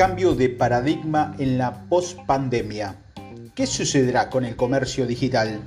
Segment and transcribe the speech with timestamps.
[0.00, 2.96] Cambio de paradigma en la post-pandemia.
[3.54, 5.60] ¿Qué sucederá con el comercio digital?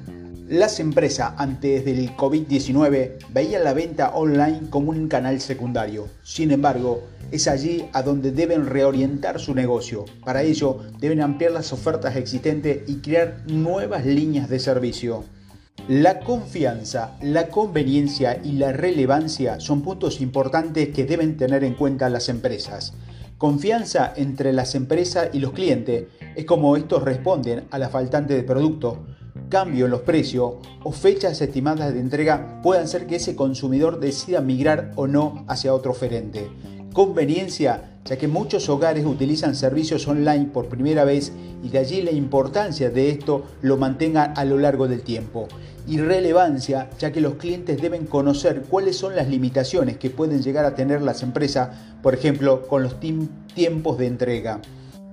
[0.50, 6.08] Las empresas antes del COVID-19 veían la venta online como un canal secundario.
[6.24, 10.06] Sin embargo, es allí a donde deben reorientar su negocio.
[10.26, 15.26] Para ello, deben ampliar las ofertas existentes y crear nuevas líneas de servicio.
[15.88, 22.10] La confianza, la conveniencia y la relevancia son puntos importantes que deben tener en cuenta
[22.10, 22.94] las empresas.
[23.44, 28.44] Confianza entre las empresas y los clientes es como estos responden a la faltante de
[28.44, 29.04] producto,
[29.50, 34.40] cambio en los precios o fechas estimadas de entrega puedan hacer que ese consumidor decida
[34.40, 36.50] migrar o no hacia otro oferente.
[36.94, 42.12] Conveniencia, ya que muchos hogares utilizan servicios online por primera vez y de allí la
[42.12, 45.50] importancia de esto lo mantengan a lo largo del tiempo.
[45.86, 50.64] Y relevancia, ya que los clientes deben conocer cuáles son las limitaciones que pueden llegar
[50.66, 51.70] a tener las empresas,
[52.02, 54.62] por ejemplo, con los tiempos de entrega.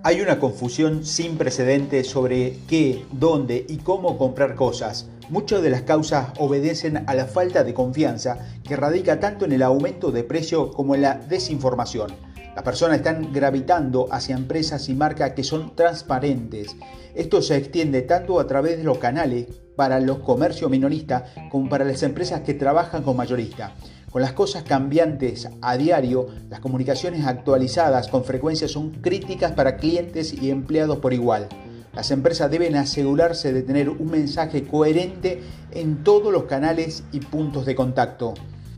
[0.03, 5.09] Hay una confusión sin precedentes sobre qué, dónde y cómo comprar cosas.
[5.29, 9.63] Muchas de las causas obedecen a la falta de confianza que radica tanto en el
[9.63, 12.13] aumento de precio como en la desinformación.
[12.55, 16.75] Las personas están gravitando hacia empresas y marcas que son transparentes.
[17.15, 19.47] Esto se extiende tanto a través de los canales
[19.81, 23.73] para los comercios minoristas como para las empresas que trabajan con mayoristas.
[24.11, 30.35] Con las cosas cambiantes a diario, las comunicaciones actualizadas con frecuencia son críticas para clientes
[30.35, 31.49] y empleados por igual.
[31.95, 37.65] Las empresas deben asegurarse de tener un mensaje coherente en todos los canales y puntos
[37.65, 38.35] de contacto.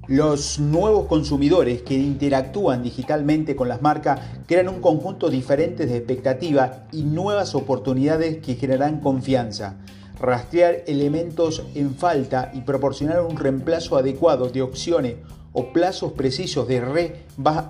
[0.07, 6.79] Los nuevos consumidores que interactúan digitalmente con las marcas crean un conjunto diferente de expectativas
[6.93, 9.79] y nuevas oportunidades que generarán confianza
[10.23, 15.17] rastrear elementos en falta y proporcionar un reemplazo adecuado de opciones
[15.53, 16.81] o plazos precisos de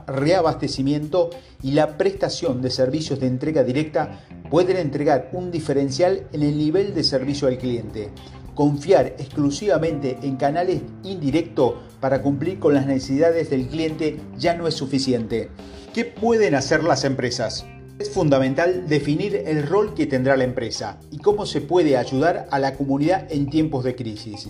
[0.06, 1.30] reabastecimiento
[1.62, 6.94] y la prestación de servicios de entrega directa pueden entregar un diferencial en el nivel
[6.94, 8.10] de servicio al cliente.
[8.54, 14.74] Confiar exclusivamente en canales indirectos para cumplir con las necesidades del cliente ya no es
[14.74, 15.48] suficiente.
[15.94, 17.64] ¿Qué pueden hacer las empresas?
[17.98, 22.58] Es fundamental definir el rol que tendrá la empresa y cómo se puede ayudar a
[22.58, 24.48] la comunidad en tiempos de crisis.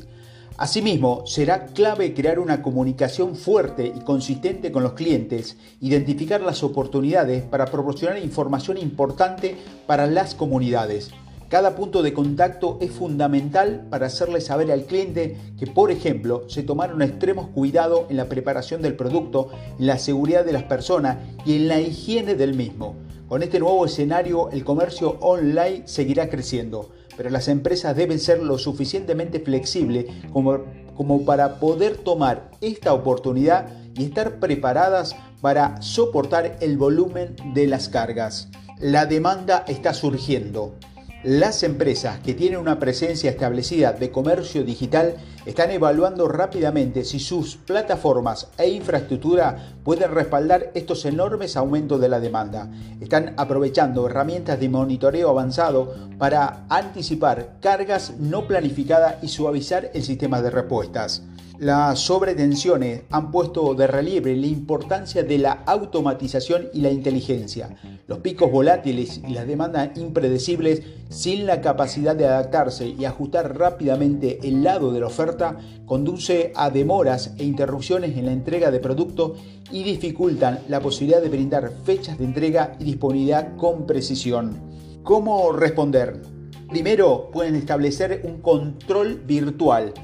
[0.56, 7.42] Asimismo, será clave crear una comunicación fuerte y consistente con los clientes, identificar las oportunidades
[7.42, 11.10] para proporcionar información importante para las comunidades.
[11.52, 16.62] Cada punto de contacto es fundamental para hacerle saber al cliente que, por ejemplo, se
[16.62, 21.56] tomaron extremos cuidados en la preparación del producto, en la seguridad de las personas y
[21.56, 22.94] en la higiene del mismo.
[23.28, 28.56] Con este nuevo escenario, el comercio online seguirá creciendo, pero las empresas deben ser lo
[28.56, 30.60] suficientemente flexibles como,
[30.96, 37.90] como para poder tomar esta oportunidad y estar preparadas para soportar el volumen de las
[37.90, 38.48] cargas.
[38.78, 40.78] La demanda está surgiendo.
[41.24, 45.14] Las empresas que tienen una presencia establecida de comercio digital
[45.46, 52.18] están evaluando rápidamente si sus plataformas e infraestructura pueden respaldar estos enormes aumentos de la
[52.18, 52.68] demanda.
[53.00, 60.42] Están aprovechando herramientas de monitoreo avanzado para anticipar cargas no planificadas y suavizar el sistema
[60.42, 61.22] de respuestas.
[61.62, 67.76] Las sobretensiones han puesto de relieve la importancia de la automatización y la inteligencia.
[68.08, 74.40] Los picos volátiles y las demandas impredecibles sin la capacidad de adaptarse y ajustar rápidamente
[74.42, 75.56] el lado de la oferta
[75.86, 79.38] conduce a demoras e interrupciones en la entrega de productos
[79.70, 84.60] y dificultan la posibilidad de brindar fechas de entrega y disponibilidad con precisión.
[85.04, 86.22] ¿Cómo responder?
[86.68, 89.94] Primero pueden establecer un control virtual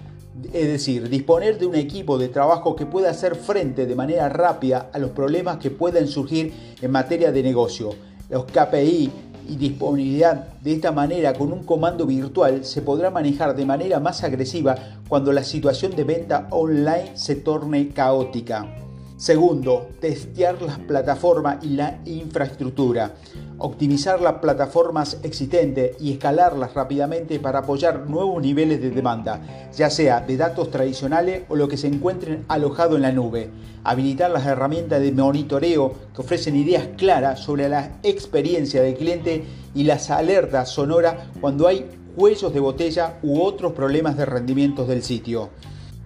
[0.52, 4.90] es decir, disponer de un equipo de trabajo que pueda hacer frente de manera rápida
[4.92, 7.90] a los problemas que pueden surgir en materia de negocio.
[8.28, 9.10] Los KPI
[9.48, 14.22] y disponibilidad de esta manera con un comando virtual se podrá manejar de manera más
[14.22, 14.76] agresiva
[15.08, 18.87] cuando la situación de venta online se torne caótica.
[19.18, 23.16] Segundo, testear las plataformas y la infraestructura.
[23.58, 30.20] Optimizar las plataformas existentes y escalarlas rápidamente para apoyar nuevos niveles de demanda, ya sea
[30.20, 33.50] de datos tradicionales o lo que se encuentren alojado en la nube.
[33.82, 39.42] Habilitar las herramientas de monitoreo que ofrecen ideas claras sobre la experiencia del cliente
[39.74, 45.02] y las alertas sonoras cuando hay cuellos de botella u otros problemas de rendimiento del
[45.02, 45.50] sitio.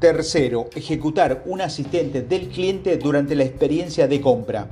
[0.02, 4.68] Tercero, ejecutar un asistente del cliente durante la experiencia de compra.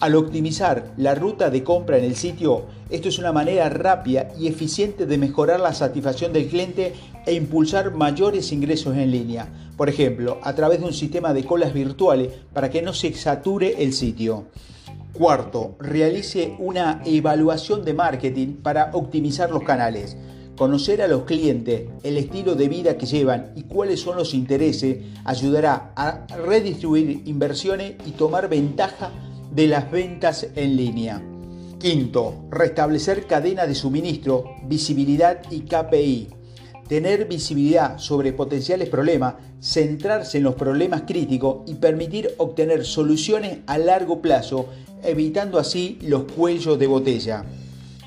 [0.00, 4.48] Al optimizar la ruta de compra en el sitio, esto es una manera rápida y
[4.48, 6.92] eficiente de mejorar la satisfacción del cliente
[7.24, 9.46] e impulsar mayores ingresos en línea.
[9.76, 13.80] Por ejemplo, a través de un sistema de colas virtuales para que no se sature
[13.80, 14.46] el sitio.
[15.12, 20.16] Cuarto, realice una evaluación de marketing para optimizar los canales.
[20.56, 24.98] Conocer a los clientes, el estilo de vida que llevan y cuáles son los intereses
[25.24, 29.10] ayudará a redistribuir inversiones y tomar ventaja
[29.52, 31.20] de las ventas en línea.
[31.80, 36.28] Quinto, restablecer cadena de suministro, visibilidad y KPI.
[36.86, 43.76] Tener visibilidad sobre potenciales problemas, centrarse en los problemas críticos y permitir obtener soluciones a
[43.76, 44.66] largo plazo,
[45.02, 47.44] evitando así los cuellos de botella.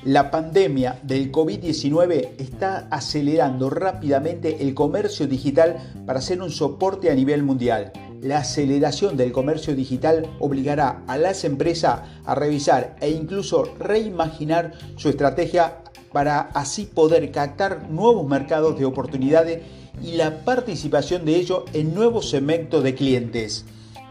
[0.04, 7.14] La pandemia del COVID-19 está acelerando rápidamente el comercio digital para ser un soporte a
[7.16, 7.92] nivel mundial.
[8.22, 15.08] La aceleración del comercio digital obligará a las empresas a revisar e incluso reimaginar su
[15.08, 15.78] estrategia
[16.12, 19.62] para así poder captar nuevos mercados de oportunidades
[20.00, 23.64] y la participación de ellos en nuevos segmentos de clientes.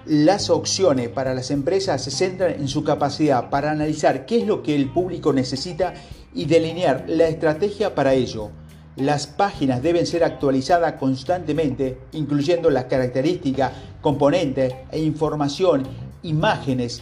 [0.10, 4.64] Las opciones para las empresas se centran en su capacidad para analizar qué es lo
[4.64, 5.96] que el público necesita
[6.34, 8.50] y delinear la estrategia para ello.
[8.96, 15.84] Las páginas deben ser actualizadas constantemente, incluyendo las características, componentes e información,
[16.24, 17.02] imágenes,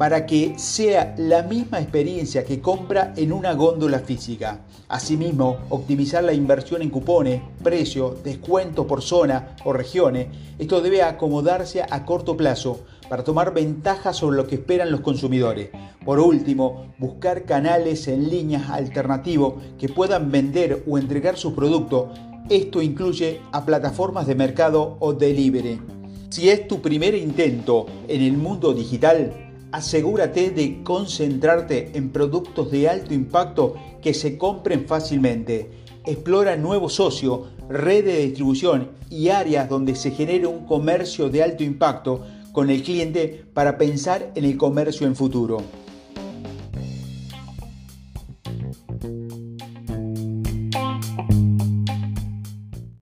[0.00, 4.60] para que sea la misma experiencia que compra en una góndola física.
[4.88, 10.28] Asimismo, optimizar la inversión en cupones, precio, descuento por zona o regiones.
[10.58, 12.80] Esto debe acomodarse a corto plazo
[13.10, 15.68] para tomar ventaja sobre lo que esperan los consumidores.
[16.02, 22.18] Por último, buscar canales en líneas alternativos que puedan vender o entregar sus productos.
[22.48, 25.78] Esto incluye a plataformas de mercado o delivery.
[26.30, 32.88] Si es tu primer intento en el mundo digital, asegúrate de concentrarte en productos de
[32.88, 35.70] alto impacto que se compren fácilmente.
[36.04, 41.62] Explora nuevos socios, redes de distribución y áreas donde se genere un comercio de alto
[41.62, 45.62] impacto con el cliente para pensar en el comercio en futuro.